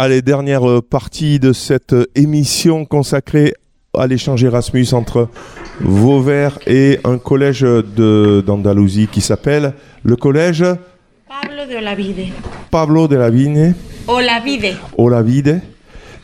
Allez, 0.00 0.22
dernière 0.22 0.62
euh, 0.68 0.80
partie 0.80 1.40
de 1.40 1.52
cette 1.52 1.92
euh, 1.92 2.06
émission 2.14 2.84
consacrée 2.84 3.52
à 3.92 4.06
l'échange 4.06 4.44
Erasmus 4.44 4.86
entre 4.92 5.28
Vauvert 5.80 6.56
et 6.68 7.00
un 7.02 7.18
collège 7.18 7.62
d'Andalousie 7.62 9.08
qui 9.10 9.20
s'appelle 9.20 9.74
le 10.04 10.14
collège 10.14 10.64
Pablo 11.26 11.66
de 11.68 11.76
Olavide. 11.78 12.26
Pablo 12.70 13.08
de 13.08 13.16
la 13.16 13.28
Vigne, 13.28 13.74
Olavide. 14.06 14.76
Olavide, 14.96 15.62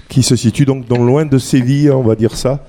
qui 0.09 0.22
se 0.22 0.36
situe 0.36 0.66
donc 0.66 0.88
non 0.88 1.04
loin 1.04 1.25
de 1.25 1.38
Séville, 1.38 1.91
on 1.91 2.02
va 2.04 2.14
dire 2.14 2.36
ça, 2.36 2.64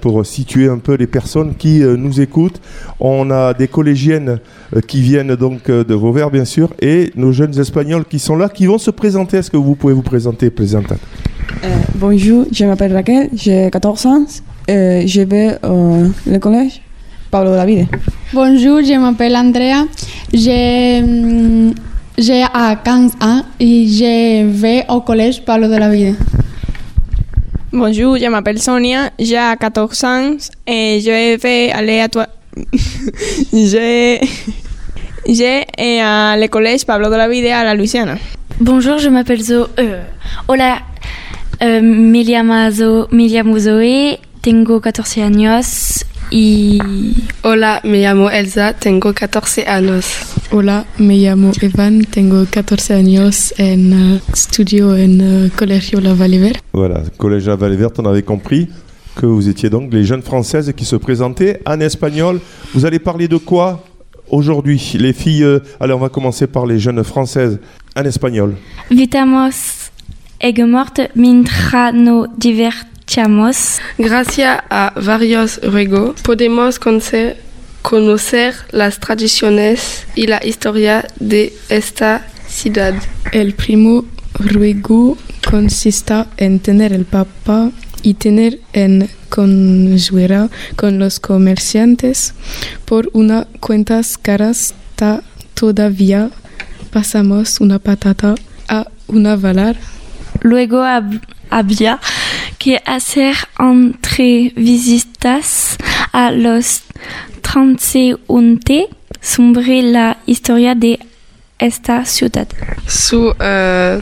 pour 0.00 0.24
situer 0.24 0.68
un 0.68 0.78
peu 0.78 0.94
les 0.94 1.06
personnes 1.06 1.54
qui 1.54 1.82
euh, 1.82 1.96
nous 1.96 2.20
écoutent. 2.20 2.60
On 3.00 3.30
a 3.30 3.54
des 3.54 3.68
collégiennes 3.68 4.38
euh, 4.74 4.80
qui 4.80 5.00
viennent 5.00 5.36
donc 5.36 5.68
euh, 5.68 5.84
de 5.84 5.94
Vauvert, 5.94 6.30
bien 6.30 6.44
sûr, 6.44 6.70
et 6.80 7.12
nos 7.16 7.32
jeunes 7.32 7.58
Espagnols 7.58 8.04
qui 8.04 8.18
sont 8.18 8.36
là, 8.36 8.48
qui 8.48 8.66
vont 8.66 8.78
se 8.78 8.90
présenter. 8.90 9.38
Est-ce 9.38 9.50
que 9.50 9.56
vous 9.56 9.74
pouvez 9.74 9.92
vous 9.94 10.02
présenter, 10.02 10.50
présentate 10.50 11.00
Euh, 11.64 11.68
bonjour, 11.94 12.46
je 12.52 12.64
m'appelle 12.64 12.92
Raquel, 12.92 13.28
j'ai 13.32 13.70
14 13.70 14.06
ans, 14.06 14.24
euh, 14.68 15.02
je 15.06 15.22
vais 15.22 15.58
au 15.62 16.38
collège 16.38 16.80
Pablo 17.30 17.50
de 17.52 17.56
la 17.56 17.66
Vida. 17.66 17.84
Bonjour, 18.32 18.80
je 18.82 18.98
m'appelle 18.98 19.36
Andrea. 19.36 19.86
J'ai 20.32 21.02
mm, 21.02 21.72
j'ai 22.18 22.42
à 22.42 22.76
15 22.76 23.12
ans 23.20 23.42
et 23.60 23.86
je 23.86 24.46
vais 24.46 24.84
au 24.88 25.00
collège 25.02 25.44
Pablo 25.44 25.68
de 25.68 25.76
la 25.76 25.90
Vida. 25.90 26.12
Bonjour, 27.76 28.16
je 28.16 28.24
m'appelle 28.24 28.58
Sonia, 28.58 29.10
j'ai 29.18 29.36
14 29.36 30.04
ans 30.04 30.36
et 30.66 30.98
je 31.04 31.36
vais 31.36 31.70
aller 31.70 32.00
à 32.00 32.08
toi. 32.08 32.26
j'ai 33.52 34.18
j'ai 35.28 35.66
à 36.00 36.38
le 36.38 36.46
collège 36.48 36.86
Pablo 36.86 37.10
de 37.10 37.16
la 37.16 37.28
Vida 37.28 37.58
à 37.58 37.64
la 37.64 37.74
Louisiana. 37.74 38.14
Bonjour, 38.60 38.96
je 38.96 39.10
m'appelle 39.10 39.42
Zo. 39.42 39.66
euh, 39.78 40.02
hola, 40.48 40.78
euh, 41.62 41.82
me 41.82 42.22
llamo 42.22 42.70
Zo, 42.70 43.08
me 43.12 43.28
llamo 43.28 43.58
Zoe, 43.58 44.20
tengo 44.40 44.80
14 44.80 45.18
años 45.20 46.06
y 46.30 46.78
Hola, 47.42 47.80
me 47.84 48.00
llamo 48.00 48.28
Elsa, 48.30 48.72
tengo 48.72 49.12
14 49.14 49.66
años. 49.66 50.06
Hola, 50.50 50.84
me 50.98 51.16
llamo 51.16 51.52
Evan, 51.60 52.04
tengo 52.04 52.44
14 52.50 52.94
años 52.94 53.54
en 53.56 53.92
uh, 53.92 54.20
estudio 54.32 54.96
en 54.96 55.20
uh, 55.20 55.50
Colegio 55.56 56.00
La 56.00 56.14
Valle 56.14 56.40
Verde. 56.40 56.58
Voilà, 56.72 57.02
collège 57.16 57.48
à 57.48 57.54
Vallée 57.56 57.78
on 57.98 58.06
avait 58.06 58.22
compris 58.24 58.68
que 59.14 59.26
vous 59.26 59.48
étiez 59.48 59.70
donc 59.70 59.92
les 59.92 60.04
jeunes 60.04 60.22
françaises 60.22 60.72
qui 60.76 60.84
se 60.84 60.96
présentaient 60.96 61.60
en 61.66 61.80
espagnol. 61.80 62.40
Vous 62.74 62.84
allez 62.84 62.98
parler 62.98 63.28
de 63.28 63.36
quoi 63.36 63.84
aujourd'hui 64.28 64.96
Les 64.98 65.12
filles, 65.12 65.44
euh, 65.44 65.60
allez, 65.78 65.92
on 65.92 65.98
va 65.98 66.08
commencer 66.08 66.46
par 66.46 66.66
les 66.66 66.78
jeunes 66.78 67.04
françaises 67.04 67.60
en 67.96 68.04
espagnol. 68.04 68.56
vitamos 68.90 69.90
egmort 70.40 70.92
mientras 71.14 71.92
nos 71.92 72.26
divertimos. 73.10 73.78
Gracias 73.98 74.60
a 74.70 74.92
varios 74.96 75.60
ruegos 75.62 76.20
podemos 76.22 76.78
conocer, 76.78 77.40
conocer 77.82 78.54
las 78.70 78.98
tradiciones 79.00 80.06
y 80.14 80.26
la 80.26 80.44
historia 80.44 81.06
de 81.20 81.52
esta 81.68 82.26
ciudad. 82.48 82.94
El 83.32 83.54
primo 83.54 84.04
ruego 84.34 85.16
consista 85.48 86.26
en 86.36 86.58
tener 86.60 86.92
el 86.92 87.04
papa 87.04 87.70
y 88.02 88.14
tener 88.14 88.60
en 88.72 89.08
conjurar 89.28 90.50
con 90.76 90.98
los 90.98 91.20
comerciantes 91.20 92.34
por 92.84 93.08
una 93.12 93.46
cuentas 93.60 94.18
caras 94.18 94.74
ta 94.96 95.22
todavía 95.54 96.30
pasamos 96.92 97.60
una 97.60 97.78
patata 97.78 98.34
a 98.68 98.86
una 99.08 99.36
valar 99.36 99.76
Luego 100.42 100.82
hab- 100.82 101.20
había 101.50 101.98
que 102.58 102.80
hacer 102.84 103.34
entrevistas 103.58 104.46
a 106.12 106.30
los 106.30 106.82
transeúntes 107.42 108.86
sobre 109.20 109.82
la 109.82 110.18
historia 110.26 110.74
de 110.74 110.98
esta 111.58 112.04
ciudad. 112.04 112.48
Su 112.86 113.34
eh, 113.40 114.00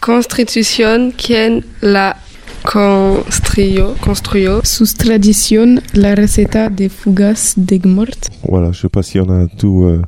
constitución, 0.00 1.12
quien 1.12 1.64
la 1.80 2.16
construyó, 2.62 3.94
construyó. 3.96 4.60
Sus 4.64 4.94
tradición 4.94 5.82
la 5.92 6.14
receta 6.14 6.68
de 6.68 6.88
fugas 6.90 7.54
d'Egmort 7.56 8.28
Voilà, 8.42 8.72
je 8.72 8.78
ne 8.78 8.82
sais 8.82 8.88
pas 8.90 9.02
si 9.02 9.18
on 9.20 9.30
a 9.30 9.46
tout, 9.48 9.84
euh, 9.84 10.02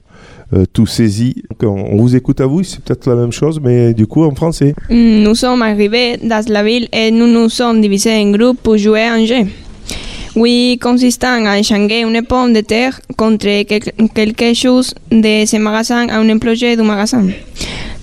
tout 0.73 0.87
saisi. 0.87 1.43
On, 1.63 1.97
vous 1.97 2.15
écoute 2.17 2.41
à 2.41 2.47
vous, 2.47 2.63
c'est 2.63 2.81
peut-être 2.83 3.09
la 3.09 3.17
même 3.17 3.33
chose, 3.33 3.61
mais 3.63 3.95
du 3.95 4.07
coup 4.07 4.25
en 4.25 4.35
français. 4.35 4.75
Mm, 4.91 5.23
Nous 5.23 5.35
sommes 5.35 5.63
arrivés 5.63 6.17
dans 6.23 6.45
la 6.49 6.63
ville 6.63 6.89
et 6.93 7.11
nous 7.11 7.27
nous 7.27 7.49
sommes 7.49 7.81
divisés 7.81 8.17
en 8.17 8.31
groupes 8.31 8.59
pour 8.63 8.77
jouer 8.77 9.03
un 9.05 9.25
jeu. 9.25 9.47
Oui, 10.35 10.79
consistant 10.81 11.45
à 11.45 11.59
échanger 11.59 12.01
une 12.01 12.23
pomme 12.23 12.55
de 12.55 12.61
terre 12.63 12.99
contre 13.19 13.63
quel- 13.65 13.93
quelque 14.15 14.55
chose 14.55 14.95
de 15.11 15.45
ce 15.45 15.59
magasin 15.59 16.09
à 16.09 16.19
un 16.21 16.29
employé 16.31 16.75
du 16.75 16.83
magasin. 16.83 17.27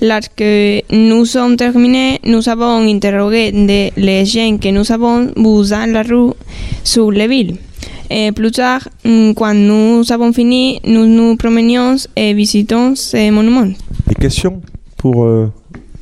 Lorsque 0.02 0.44
nous 0.92 1.26
sommes 1.26 1.56
terminés, 1.58 2.20
nous 2.26 2.48
avons 2.48 2.88
interrogé 2.88 3.52
les 3.98 4.26
gens 4.26 4.58
que 4.60 4.70
nous 4.70 4.90
avons 4.92 5.26
vus 5.36 5.70
dans 5.72 5.92
la 5.92 6.04
rue 6.04 6.31
sur 6.84 7.12
les 7.12 7.28
villes. 7.28 7.56
Et 8.09 8.31
plus 8.31 8.52
tard, 8.52 8.88
mm, 9.06 9.34
quand 9.34 9.53
nous 9.53 10.03
avons 10.12 10.34
fini, 10.34 10.80
nous 10.86 11.06
nous 11.06 11.36
promenions 11.36 11.96
et 12.16 12.34
visitons 12.34 12.96
ces 12.96 13.30
monuments. 13.31 13.70
Des 14.08 14.16
questions 14.16 14.62
pour 14.97 15.24
euh, 15.24 15.52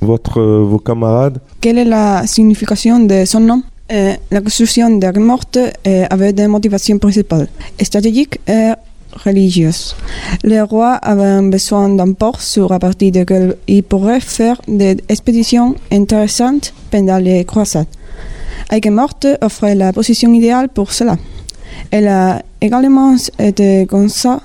votre, 0.02 0.40
euh, 0.40 0.64
vos 0.64 0.80
camarades? 0.80 1.40
Quelle 1.62 1.78
est 1.80 1.86
la 1.86 2.26
signification 2.26 3.00
de 3.00 3.26
son 3.26 3.42
nom? 3.42 3.62
Euh, 3.92 4.14
La 4.32 4.42
construction 4.42 4.90
d'Armort 4.98 5.46
euh, 5.56 6.06
avait 6.10 6.34
des 6.34 6.48
motivations 6.48 6.98
principales, 6.98 7.48
stratégiques 7.82 8.40
et 8.48 8.74
religieuses. 9.26 9.96
Le 10.44 10.62
roi 10.64 10.94
avait 10.96 11.42
besoin 11.50 11.90
d'un 11.90 12.12
port 12.14 12.42
sur 12.42 12.72
à 12.72 12.80
partir 12.80 13.12
duquel 13.12 13.56
il 13.68 13.84
pourrait 13.84 14.20
faire 14.20 14.60
des 14.68 14.98
expéditions 15.08 15.76
intéressantes 15.92 16.74
pendant 16.92 17.18
les 17.18 17.46
croisades. 17.46 17.88
Aiguemort 18.72 19.18
offrait 19.42 19.76
la 19.76 19.94
position 19.94 20.34
idéale 20.34 20.68
pour 20.70 20.92
cela. 20.92 21.16
Elle 21.92 22.08
a 22.08 22.42
également 22.62 23.16
été 23.40 23.86
conçue 23.86 24.40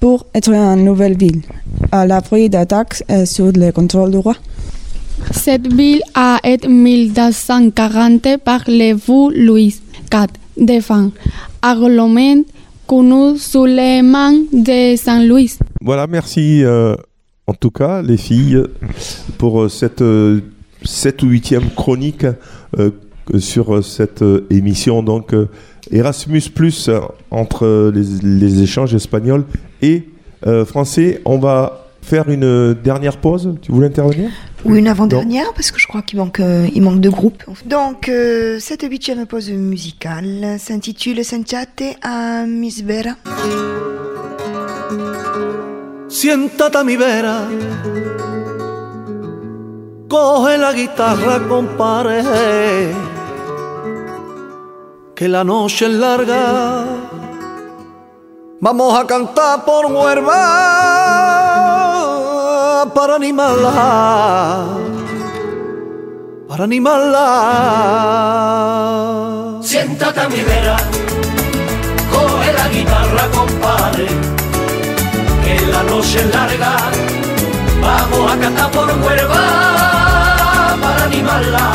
pour 0.00 0.26
être 0.34 0.50
une 0.50 0.84
nouvelle 0.84 1.16
ville, 1.16 1.42
à 1.92 2.06
l'abri 2.06 2.48
d'attaques 2.48 3.02
sur 3.24 3.52
le 3.52 3.70
contrôle 3.72 4.10
du 4.10 4.18
roi. 4.18 4.34
Cette 5.32 5.72
ville 5.72 6.02
a 6.14 6.38
été 6.44 6.68
1240 6.68 8.38
par 8.44 8.60
le 8.66 8.94
vous 8.94 9.30
Louis 9.34 9.80
IV 10.12 10.26
défunt, 10.56 11.10
agglomérant 11.62 12.44
connu 12.86 13.36
sous 13.38 13.66
le 13.66 14.02
nom 14.02 14.46
de 14.52 14.96
Saint-Louis. 14.96 15.58
Voilà, 15.80 16.06
merci 16.06 16.62
euh, 16.64 16.94
en 17.46 17.54
tout 17.54 17.70
cas 17.70 18.02
les 18.02 18.16
filles 18.16 18.62
pour 19.38 19.62
euh, 19.62 19.68
cette, 19.68 20.02
euh, 20.02 20.40
cette 20.84 21.22
ou 21.22 21.28
huitième 21.28 21.70
chronique 21.70 22.26
euh, 22.78 22.90
sur 23.38 23.84
cette 23.84 24.22
euh, 24.22 24.46
émission 24.50 25.02
donc 25.02 25.34
euh, 25.34 25.48
Erasmus 25.90 26.42
Plus 26.54 26.88
euh, 26.88 27.00
entre 27.30 27.92
les, 27.94 28.04
les 28.22 28.62
échanges 28.62 28.94
espagnols 28.94 29.44
et 29.82 30.08
euh, 30.46 30.64
français. 30.64 31.20
On 31.24 31.38
va 31.38 31.86
faire 32.02 32.28
une 32.28 32.74
dernière 32.74 33.16
pause. 33.16 33.54
Tu 33.62 33.72
voulais 33.72 33.88
intervenir? 33.88 34.30
Ou 34.64 34.74
une 34.76 34.88
avant-dernière, 34.88 35.52
parce 35.54 35.70
que 35.70 35.78
je 35.78 35.86
crois 35.86 36.02
qu'il 36.02 36.18
manque, 36.18 36.40
euh, 36.40 36.68
il 36.74 36.82
manque 36.82 37.00
de 37.00 37.10
groupes. 37.10 37.44
Donc, 37.66 38.08
euh, 38.08 38.58
cette 38.60 38.82
huitième 38.82 39.26
pause 39.26 39.50
musicale 39.50 40.56
s'intitule 40.58 41.24
Sentiate 41.24 41.96
a 42.02 42.44
mis 42.46 42.82
vera. 42.82 43.16
Siéntate 46.08 46.76
a 46.76 46.84
mi 46.84 46.96
vera, 46.96 47.48
coge 50.08 50.58
la 50.58 50.72
guitarra, 50.72 51.40
compare, 51.40 52.22
que 55.16 55.26
la 55.28 55.42
noche 55.42 55.86
es 55.86 55.92
larga. 55.92 56.84
Vamos 58.60 58.98
a 58.98 59.06
cantar 59.06 59.64
por 59.64 59.86
Huerva 59.86 60.42
para 62.94 63.14
animarla, 63.14 64.66
para 66.46 66.64
animarla. 66.64 67.22
Siéntate 69.62 70.20
a 70.20 70.28
mi 70.28 70.42
vera, 70.42 70.76
coge 72.12 72.52
la 72.52 72.68
guitarra, 72.68 73.26
compadre, 73.34 74.08
que 75.42 75.66
la 75.72 75.82
noche 75.84 76.20
es 76.20 76.26
larga. 76.34 76.76
Vamos 77.80 78.32
a 78.32 78.36
cantar 78.38 78.70
por 78.70 78.86
Huelva 78.86 79.44
para 80.82 81.04
animarla, 81.04 81.72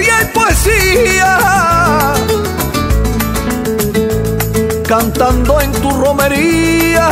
y 0.00 0.24
poesía. 0.32 1.38
Cantando 4.86 5.60
en 5.60 5.72
tu 5.72 5.90
romería, 5.90 7.08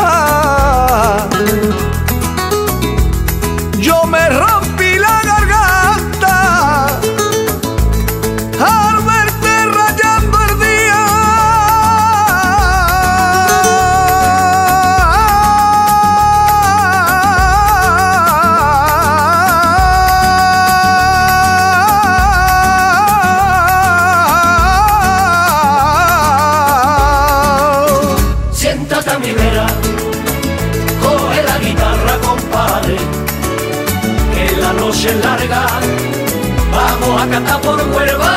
acá 37.35 37.59
por 37.59 37.81
Huelva 37.81 38.33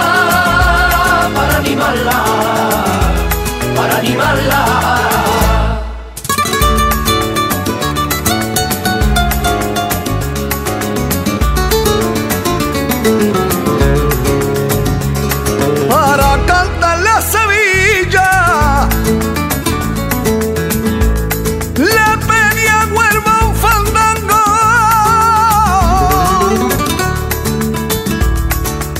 para 1.36 1.57
animarla, 1.57 2.24
para 3.75 3.97
animarla. 3.97 4.69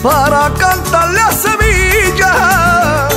Para 0.02 0.52
cantarle 0.54 1.20
a 1.20 1.32
Sevilla. 1.32 3.08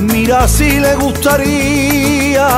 Mira 0.00 0.46
si 0.46 0.78
le 0.78 0.94
gustaría 0.96 2.48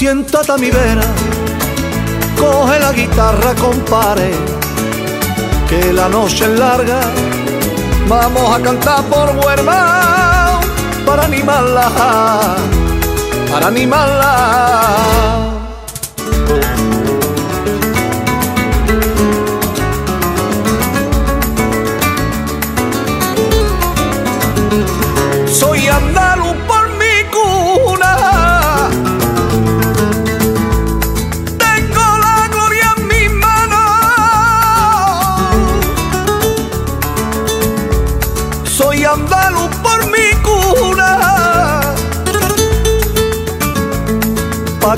Siéntate 0.00 0.50
a 0.50 0.56
mi 0.56 0.70
vera, 0.70 1.04
coge 2.34 2.78
la 2.78 2.90
guitarra, 2.90 3.54
compare, 3.54 4.30
que 5.68 5.92
la 5.92 6.08
noche 6.08 6.46
es 6.46 6.58
larga. 6.58 7.02
Vamos 8.08 8.56
a 8.56 8.62
cantar 8.62 9.04
por 9.10 9.28
Huerva 9.36 10.58
para 11.04 11.24
animarla, 11.26 11.90
para 13.52 13.66
animarla. 13.66 14.80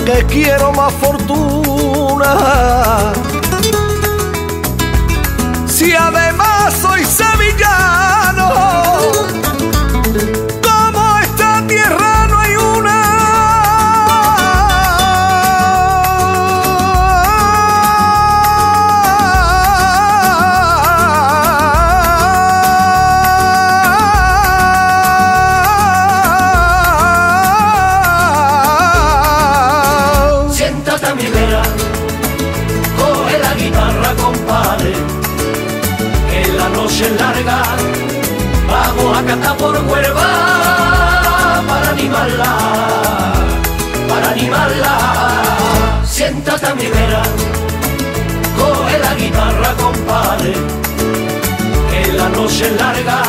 ¿Pa' 0.04 0.12
qué 0.14 0.26
quiero 0.26 0.72
más 0.72 0.92
fortuna? 0.94 2.34
Si 5.68 5.92
además 5.94 6.41
que 37.02 37.08
la 37.08 37.08
noche 37.08 37.08
es 37.08 37.20
larga. 37.20 37.62
Vamos 38.68 39.18
a 39.18 39.24
cantar 39.24 39.56
por 39.56 39.76
huerva 39.84 40.28
para 41.68 41.90
animarla, 41.90 42.52
para 44.08 44.30
animarla. 44.30 44.98
Siéntate 46.04 46.66
a 46.66 46.74
mi 46.74 46.86
vera, 46.86 47.22
coge 48.56 48.98
la 48.98 49.14
guitarra, 49.14 49.74
compadre, 49.74 50.54
que 51.90 52.12
la 52.12 52.28
noche 52.28 52.66
es 52.66 52.80
larga. 52.80 53.22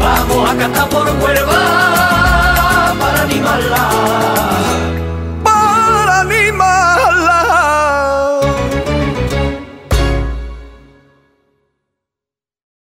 Vamos 0.00 0.50
a 0.50 0.56
cantar 0.56 0.88
por 0.88 1.08
huerva 1.20 2.94
para 2.98 3.22
animarla. 3.22 3.93